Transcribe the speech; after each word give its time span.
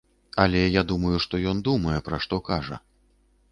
Але 0.43 0.61
я 0.79 0.83
думаю, 0.91 1.19
што 1.27 1.41
ён 1.53 1.61
думае, 1.69 1.99
пра 2.09 2.21
што 2.27 2.43
кажа. 2.51 2.83